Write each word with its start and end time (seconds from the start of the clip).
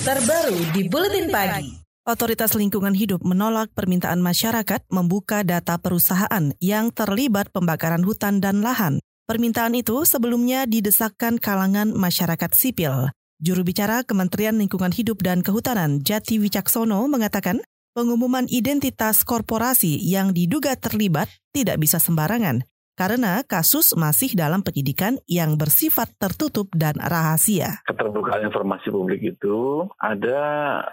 Terbaru 0.00 0.56
di 0.72 0.88
Buletin 0.88 1.28
Pagi. 1.28 1.76
Otoritas 2.08 2.56
Lingkungan 2.56 2.96
Hidup 2.96 3.20
menolak 3.20 3.68
permintaan 3.76 4.24
masyarakat 4.24 4.88
membuka 4.88 5.44
data 5.44 5.76
perusahaan 5.76 6.56
yang 6.56 6.88
terlibat 6.88 7.52
pembakaran 7.52 8.00
hutan 8.00 8.40
dan 8.40 8.64
lahan. 8.64 9.04
Permintaan 9.28 9.76
itu 9.76 10.08
sebelumnya 10.08 10.64
didesakkan 10.64 11.36
kalangan 11.36 11.92
masyarakat 11.92 12.48
sipil. 12.56 13.12
Juru 13.44 13.60
bicara 13.60 14.00
Kementerian 14.00 14.56
Lingkungan 14.56 14.88
Hidup 14.88 15.20
dan 15.20 15.44
Kehutanan 15.44 16.00
Jati 16.00 16.40
Wicaksono 16.40 17.04
mengatakan 17.04 17.60
pengumuman 17.92 18.48
identitas 18.48 19.20
korporasi 19.20 20.00
yang 20.00 20.32
diduga 20.32 20.80
terlibat 20.80 21.28
tidak 21.52 21.76
bisa 21.76 22.00
sembarangan 22.00 22.64
karena 22.94 23.42
kasus 23.46 23.92
masih 23.96 24.32
dalam 24.36 24.60
penyidikan 24.60 25.18
yang 25.26 25.56
bersifat 25.56 26.12
tertutup 26.20 26.70
dan 26.76 26.98
rahasia. 27.00 27.82
Keterbukaan 27.88 28.46
informasi 28.46 28.92
publik 28.92 29.20
itu 29.24 29.88
ada 29.96 30.40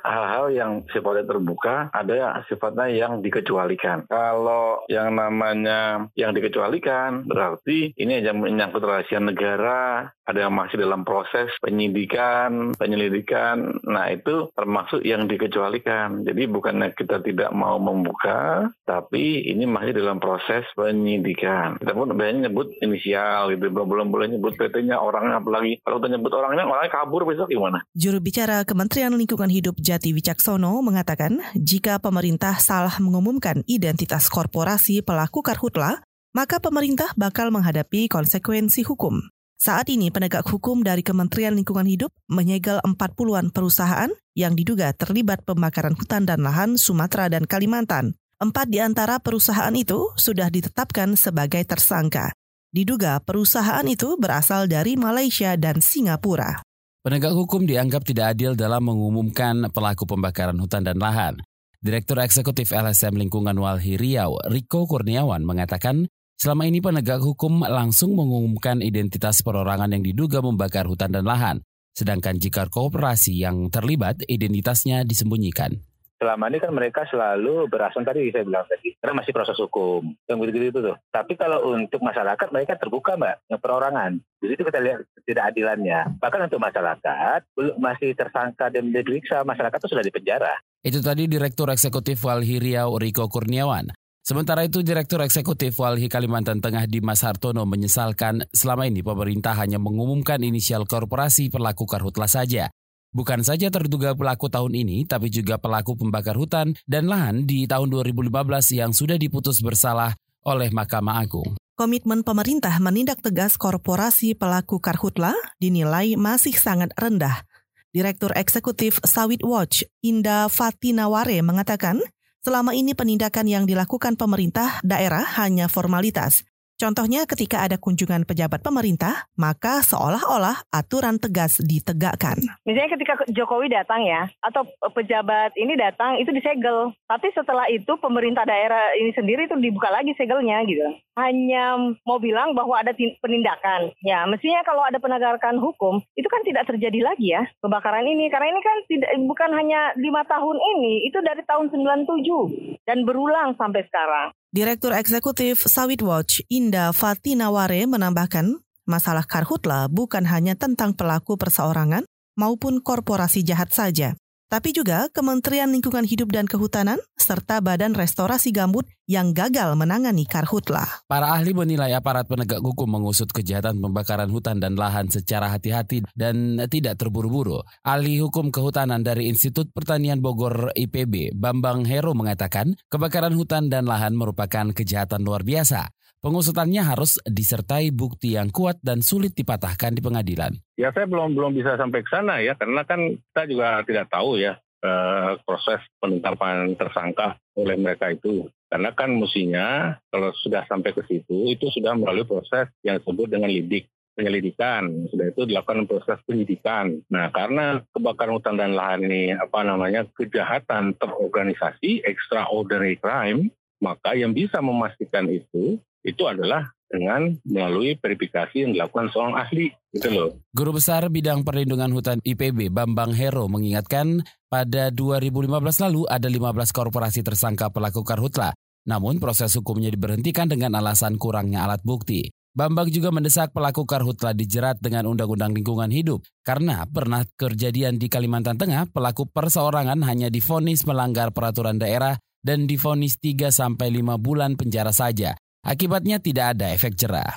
hal-hal 0.01 0.51
yang 0.53 0.71
sifatnya 0.91 1.25
terbuka, 1.27 1.91
ada 1.91 2.41
sifatnya 2.47 2.87
yang 2.91 3.19
dikecualikan. 3.19 4.07
Kalau 4.07 4.85
yang 4.87 5.15
namanya 5.15 6.07
yang 6.15 6.31
dikecualikan 6.31 7.27
berarti 7.27 7.91
ini 7.97 8.23
aja 8.23 8.31
menyangkut 8.31 8.83
rahasia 8.83 9.19
negara, 9.19 10.11
ada 10.27 10.43
yang 10.43 10.53
masih 10.53 10.83
dalam 10.83 11.07
proses 11.07 11.47
penyidikan, 11.63 12.75
penyelidikan. 12.75 13.79
Nah, 13.87 14.11
itu 14.11 14.51
termasuk 14.51 14.99
yang 15.07 15.25
dikecualikan. 15.25 16.27
Jadi 16.27 16.43
bukannya 16.51 16.91
kita 16.91 17.23
tidak 17.23 17.55
mau 17.55 17.79
membuka, 17.79 18.67
tapi 18.83 19.47
ini 19.47 19.63
masih 19.63 19.95
dalam 19.95 20.19
proses 20.19 20.67
penyidikan. 20.75 21.79
Kita 21.79 21.95
pun 21.97 22.13
biasanya 22.13 22.47
nyebut 22.47 22.69
inisial 22.79 23.49
gitu, 23.51 23.73
belum 23.73 24.07
boleh 24.13 24.27
nyebut 24.31 24.53
PT-nya 24.53 25.01
orangnya 25.01 25.41
apalagi 25.41 25.81
kalau 25.81 25.97
kita 25.97 26.13
nyebut 26.13 26.33
orangnya 26.37 26.63
orangnya 26.69 26.91
kabur 26.93 27.25
besok 27.25 27.49
gimana? 27.49 27.81
Juru 27.97 28.21
bicara 28.21 28.61
Kementerian 28.63 29.11
Lingkungan 29.17 29.49
Hidup 29.49 29.81
Jati 29.81 30.13
Wicaksono 30.13 30.79
mengatakan 30.85 31.41
jika 31.57 31.97
pemerintah 31.97 32.61
salah 32.61 32.93
mengumumkan 33.01 33.65
identitas 33.65 34.29
korporasi 34.29 35.01
pelaku 35.01 35.41
karhutla, 35.41 36.05
maka 36.37 36.61
pemerintah 36.61 37.09
bakal 37.17 37.49
menghadapi 37.49 38.05
konsekuensi 38.05 38.85
hukum. 38.85 39.25
Saat 39.57 39.89
ini 39.89 40.13
penegak 40.13 40.45
hukum 40.45 40.85
dari 40.85 41.01
Kementerian 41.01 41.57
Lingkungan 41.57 41.89
Hidup 41.89 42.13
menyegel 42.29 42.77
40-an 42.85 43.49
perusahaan 43.49 44.13
yang 44.37 44.53
diduga 44.53 44.93
terlibat 44.93 45.41
pembakaran 45.49 45.97
hutan 45.97 46.29
dan 46.29 46.45
lahan 46.45 46.77
Sumatera 46.77 47.25
dan 47.25 47.49
Kalimantan. 47.49 48.13
Empat 48.37 48.69
di 48.69 48.77
antara 48.77 49.17
perusahaan 49.17 49.73
itu 49.73 50.13
sudah 50.13 50.53
ditetapkan 50.53 51.17
sebagai 51.17 51.65
tersangka. 51.65 52.37
Diduga 52.69 53.17
perusahaan 53.17 53.81
itu 53.89 54.13
berasal 54.13 54.69
dari 54.69 54.93
Malaysia 54.93 55.57
dan 55.57 55.81
Singapura. 55.81 56.61
Penegak 57.01 57.33
hukum 57.33 57.65
dianggap 57.65 58.05
tidak 58.05 58.37
adil 58.37 58.53
dalam 58.53 58.85
mengumumkan 58.85 59.73
pelaku 59.73 60.05
pembakaran 60.05 60.53
hutan 60.61 60.85
dan 60.85 61.01
lahan. 61.01 61.41
Direktur 61.81 62.21
Eksekutif 62.21 62.69
LSM 62.77 63.17
Lingkungan 63.17 63.57
Walhi 63.57 63.97
Riau, 63.97 64.37
Riko 64.53 64.85
Kurniawan, 64.85 65.41
mengatakan 65.41 66.05
selama 66.37 66.69
ini 66.69 66.77
penegak 66.77 67.25
hukum 67.25 67.65
langsung 67.65 68.13
mengumumkan 68.13 68.85
identitas 68.85 69.41
perorangan 69.41 69.97
yang 69.97 70.05
diduga 70.05 70.45
membakar 70.45 70.85
hutan 70.85 71.09
dan 71.09 71.25
lahan, 71.25 71.65
sedangkan 71.97 72.37
jika 72.37 72.69
kooperasi 72.69 73.33
yang 73.33 73.73
terlibat 73.73 74.21
identitasnya 74.29 75.01
disembunyikan 75.09 75.81
selama 76.17 76.49
ini 76.49 76.57
kan 76.57 76.73
mereka 76.73 77.05
selalu 77.07 77.69
berasal 77.69 78.01
tadi 78.03 78.33
saya 78.33 78.43
bilang 78.43 78.65
tadi 78.65 78.97
karena 78.97 79.21
masih 79.21 79.33
proses 79.33 79.57
hukum. 79.57 80.13
Yang 80.25 80.37
begitu 80.43 80.65
itu 80.73 80.79
tuh. 80.81 80.97
Tapi 81.13 81.33
kalau 81.37 81.73
untuk 81.73 82.01
masyarakat 82.03 82.47
mereka 82.51 82.75
terbuka 82.77 83.15
mbak 83.17 83.45
yang 83.47 83.61
perorangan 83.61 84.19
jadi 84.37 84.51
itu 84.53 84.63
kita 84.69 84.79
lihat 84.79 84.99
tidak 85.25 85.43
adilannya 85.53 85.99
bahkan 86.21 86.45
untuk 86.45 86.61
masyarakat 86.61 87.39
belum 87.57 87.77
masih 87.81 88.13
tersangka 88.13 88.69
dan 88.69 88.93
diperiksa 88.93 89.41
masyarakat 89.41 89.77
itu 89.81 89.89
sudah 89.89 90.05
dipenjara 90.05 90.53
itu 90.85 91.03
tadi 91.03 91.27
Direktur 91.27 91.67
Eksekutif 91.73 92.21
Walhi 92.23 92.63
Riau 92.63 92.95
Riko 92.95 93.27
Kurniawan. 93.27 93.91
Sementara 94.23 94.63
itu, 94.63 94.83
Direktur 94.83 95.23
Eksekutif 95.23 95.75
Walhi 95.79 96.07
Kalimantan 96.11 96.59
Tengah 96.59 96.83
Dimas 96.87 97.23
Hartono 97.23 97.63
menyesalkan 97.63 98.43
selama 98.51 98.87
ini 98.87 99.03
pemerintah 99.03 99.55
hanya 99.55 99.79
mengumumkan 99.79 100.39
inisial 100.43 100.83
korporasi 100.83 101.51
pelaku 101.51 101.87
karhutlah 101.87 102.27
saja. 102.27 102.71
Bukan 103.17 103.41
saja 103.41 103.73
terduga 103.73 104.13
pelaku 104.13 104.45
tahun 104.45 104.77
ini, 104.77 105.09
tapi 105.09 105.33
juga 105.33 105.57
pelaku 105.57 105.97
pembakar 105.97 106.37
hutan 106.37 106.77
dan 106.85 107.09
lahan 107.09 107.49
di 107.49 107.65
tahun 107.65 107.89
2015 107.89 108.29
yang 108.77 108.93
sudah 108.93 109.17
diputus 109.17 109.57
bersalah 109.65 110.13
oleh 110.45 110.69
Mahkamah 110.69 111.25
Agung. 111.25 111.57
Komitmen 111.73 112.21
pemerintah 112.21 112.77
menindak 112.77 113.25
tegas 113.25 113.57
korporasi 113.57 114.37
pelaku 114.37 114.77
karhutla 114.77 115.33
dinilai 115.57 116.13
masih 116.13 116.53
sangat 116.61 116.93
rendah. 116.93 117.41
Direktur 117.89 118.37
Eksekutif 118.37 119.01
Sawit 119.01 119.41
Watch, 119.41 119.81
Indah 120.05 120.45
Fatinaware 120.45 121.41
mengatakan, 121.41 121.97
selama 122.45 122.77
ini 122.77 122.93
penindakan 122.93 123.49
yang 123.49 123.65
dilakukan 123.65 124.13
pemerintah 124.13 124.77
daerah 124.85 125.25
hanya 125.41 125.65
formalitas, 125.65 126.45
Contohnya 126.77 127.25
ketika 127.25 127.65
ada 127.65 127.81
kunjungan 127.81 128.21
pejabat 128.29 128.61
pemerintah, 128.61 129.25
maka 129.33 129.81
seolah-olah 129.81 130.61
aturan 130.69 131.17
tegas 131.17 131.57
ditegakkan. 131.57 132.37
Misalnya 132.69 132.93
ketika 132.93 133.17
Jokowi 133.33 133.73
datang 133.73 134.05
ya, 134.05 134.29
atau 134.45 134.61
pejabat 134.93 135.57
ini 135.57 135.73
datang 135.73 136.21
itu 136.21 136.29
disegel. 136.29 136.93
Tapi 137.09 137.33
setelah 137.33 137.65
itu 137.73 137.89
pemerintah 137.97 138.45
daerah 138.45 138.93
ini 138.93 139.09
sendiri 139.17 139.49
itu 139.49 139.57
dibuka 139.57 139.89
lagi 139.89 140.13
segelnya 140.21 140.61
gitu. 140.69 140.85
Hanya 141.17 141.81
mau 142.05 142.21
bilang 142.21 142.53
bahwa 142.53 142.77
ada 142.77 142.93
penindakan. 142.93 143.89
Ya, 144.05 144.29
mestinya 144.29 144.61
kalau 144.61 144.85
ada 144.85 145.01
penegakan 145.01 145.57
hukum, 145.57 145.97
itu 146.13 146.29
kan 146.29 146.45
tidak 146.45 146.69
terjadi 146.69 147.01
lagi 147.01 147.33
ya 147.33 147.41
kebakaran 147.57 148.05
ini. 148.05 148.29
Karena 148.29 148.53
ini 148.53 148.61
kan 148.61 148.77
tidak 148.85 149.11
bukan 149.25 149.49
hanya 149.57 149.97
lima 149.97 150.21
tahun 150.29 150.61
ini, 150.77 151.09
itu 151.09 151.17
dari 151.25 151.41
tahun 151.41 151.73
97 151.73 152.85
dan 152.85 153.01
berulang 153.01 153.57
sampai 153.57 153.81
sekarang. 153.89 154.36
Direktur 154.47 154.95
Eksekutif 154.95 155.67
Sawit 155.67 155.99
Watch, 155.99 156.39
Indah 156.47 156.95
Fatinaware 156.95 157.83
menambahkan, 157.83 158.55
masalah 158.87 159.27
karhutla 159.27 159.91
bukan 159.91 160.23
hanya 160.23 160.55
tentang 160.55 160.95
pelaku 160.95 161.35
perseorangan 161.35 162.07
maupun 162.39 162.79
korporasi 162.79 163.43
jahat 163.43 163.75
saja, 163.75 164.15
tapi 164.47 164.71
juga 164.71 165.11
Kementerian 165.11 165.67
Lingkungan 165.67 166.07
Hidup 166.07 166.31
dan 166.31 166.47
Kehutanan 166.47 166.99
serta 167.19 167.59
Badan 167.59 167.91
Restorasi 167.91 168.55
Gambut 168.55 168.87
yang 169.07 169.35
gagal 169.35 169.75
menangani 169.75 170.23
karhutla. 170.23 170.83
Para 171.07 171.35
ahli 171.35 171.51
menilai 171.51 171.91
aparat 171.95 172.27
penegak 172.27 172.63
hukum 172.63 172.87
mengusut 172.87 173.27
kejahatan 173.31 173.79
pembakaran 173.79 174.31
hutan 174.31 174.59
dan 174.59 174.79
lahan 174.79 175.11
secara 175.11 175.51
hati-hati 175.51 176.07
dan 176.15 176.59
tidak 176.71 176.95
terburu-buru. 176.99 177.63
Ahli 177.83 178.23
hukum 178.23 178.51
kehutanan 178.51 179.03
dari 179.03 179.27
Institut 179.27 179.71
Pertanian 179.75 180.23
Bogor 180.23 180.71
IPB, 180.75 181.35
Bambang 181.35 181.83
Hero 181.83 182.15
mengatakan, 182.15 182.75
kebakaran 182.87 183.35
hutan 183.35 183.67
dan 183.67 183.83
lahan 183.83 184.15
merupakan 184.15 184.71
kejahatan 184.71 185.23
luar 185.23 185.43
biasa. 185.43 185.96
Pengusutannya 186.27 186.83
harus 186.83 187.23
disertai 187.23 187.87
bukti 187.95 188.35
yang 188.35 188.51
kuat 188.51 188.83
dan 188.83 188.99
sulit 188.99 189.31
dipatahkan 189.31 189.95
di 189.95 190.03
pengadilan. 190.03 190.59
Ya 190.75 190.91
saya 190.91 191.07
belum 191.07 191.31
belum 191.31 191.55
bisa 191.55 191.79
sampai 191.79 192.03
ke 192.03 192.11
sana 192.11 192.43
ya 192.43 192.51
karena 192.59 192.83
kan 192.83 193.15
kita 193.15 193.47
juga 193.47 193.79
tidak 193.87 194.11
tahu 194.11 194.35
ya 194.35 194.59
eh, 194.59 195.39
proses 195.47 195.79
penetapan 196.03 196.75
tersangka 196.75 197.39
oleh 197.55 197.79
mereka 197.79 198.11
itu. 198.11 198.43
Karena 198.67 198.91
kan 198.91 199.15
mestinya 199.15 199.95
kalau 200.11 200.35
sudah 200.43 200.67
sampai 200.67 200.91
ke 200.91 201.07
situ 201.07 201.47
itu 201.47 201.71
sudah 201.71 201.95
melalui 201.95 202.27
proses 202.27 202.75
yang 202.83 202.99
disebut 202.99 203.31
dengan 203.31 203.47
lidik 203.47 203.87
penyelidikan 204.19 205.07
sudah 205.07 205.31
itu 205.31 205.47
dilakukan 205.47 205.87
proses 205.87 206.19
penyidikan. 206.27 207.07
Nah 207.07 207.31
karena 207.31 207.79
kebakaran 207.95 208.35
hutan 208.35 208.59
dan 208.59 208.75
lahan 208.75 208.99
ini 209.07 209.31
apa 209.31 209.63
namanya 209.63 210.03
kejahatan 210.11 210.91
terorganisasi 210.99 212.03
extraordinary 212.03 212.99
crime 212.99 213.47
maka 213.79 214.17
yang 214.17 214.33
bisa 214.33 214.57
memastikan 214.59 215.29
itu 215.29 215.77
itu 216.07 216.23
adalah 216.23 216.71
dengan 216.87 217.35
melalui 217.43 217.99
verifikasi 217.99 218.63
yang 218.63 218.71
dilakukan 218.71 219.11
seorang 219.11 219.35
ahli 219.35 219.67
gitu 219.91 220.07
loh. 220.07 220.29
Guru 220.55 220.79
Besar 220.79 221.03
Bidang 221.11 221.43
Perlindungan 221.43 221.91
Hutan 221.91 222.23
IPB 222.23 222.71
Bambang 222.71 223.11
Hero 223.11 223.51
mengingatkan 223.51 224.23
pada 224.47 224.87
2015 224.95 225.51
lalu 225.83 226.07
ada 226.07 226.31
15 226.31 226.71
korporasi 226.71 227.27
tersangka 227.27 227.67
pelaku 227.67 228.07
karhutla. 228.07 228.55
Namun 228.87 229.19
proses 229.19 229.51
hukumnya 229.59 229.91
diberhentikan 229.91 230.47
dengan 230.47 230.79
alasan 230.79 231.19
kurangnya 231.19 231.67
alat 231.67 231.83
bukti. 231.83 232.31
Bambang 232.57 232.89
juga 232.89 233.13
mendesak 233.13 233.53
pelaku 233.53 233.85
karhutla 233.85 234.33
dijerat 234.33 234.81
dengan 234.81 235.05
Undang-Undang 235.11 235.53
Lingkungan 235.53 235.93
Hidup 235.93 236.25
karena 236.41 236.87
pernah 236.89 237.21
kejadian 237.37 238.01
di 238.01 238.09
Kalimantan 238.09 238.57
Tengah 238.57 238.89
pelaku 238.89 239.29
perseorangan 239.29 240.01
hanya 240.07 240.33
difonis 240.33 240.81
melanggar 240.87 241.29
peraturan 241.35 241.77
daerah 241.77 242.17
dan 242.41 242.65
difonis 242.65 243.21
3 243.21 243.53
sampai 243.53 243.93
5 244.01 244.17
bulan 244.17 244.57
penjara 244.57 244.89
saja. 244.89 245.37
Akibatnya 245.65 246.21
tidak 246.21 246.57
ada 246.57 246.73
efek 246.75 246.93
jerah. 246.93 247.33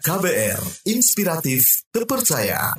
KBR, 0.00 0.60
inspiratif, 0.88 1.84
terpercaya. 1.92 2.72